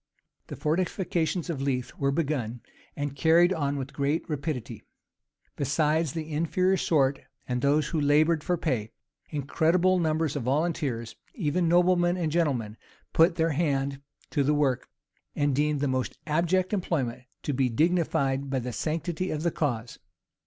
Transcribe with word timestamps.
[*] 0.25 0.47
The 0.47 0.55
fortifications 0.55 1.47
of 1.47 1.61
Leith 1.61 1.93
were 1.95 2.09
begun 2.09 2.61
and 2.95 3.15
carried 3.15 3.53
on 3.53 3.77
with 3.77 3.93
great 3.93 4.27
rapidity. 4.27 4.81
Besides 5.55 6.13
the 6.13 6.33
inferior 6.33 6.75
sort, 6.75 7.19
and 7.47 7.61
those 7.61 7.89
who 7.89 8.01
labored 8.01 8.43
for 8.43 8.57
pay, 8.57 8.93
incredible 9.29 9.99
numbers 9.99 10.35
of 10.35 10.41
volunteers, 10.41 11.15
even 11.35 11.67
noblemen 11.69 12.17
and 12.17 12.31
gentlemen, 12.31 12.77
put 13.13 13.35
their 13.35 13.51
hand 13.51 14.01
to 14.31 14.43
the 14.43 14.55
work, 14.55 14.89
and 15.35 15.55
deemed 15.55 15.81
the 15.81 15.87
most 15.87 16.17
abject 16.25 16.73
employment 16.73 17.25
to 17.43 17.53
be 17.53 17.69
dignified 17.69 18.49
by 18.49 18.57
the 18.57 18.73
sanctity 18.73 19.29
of 19.29 19.43
the 19.43 19.51
cause. 19.51 19.99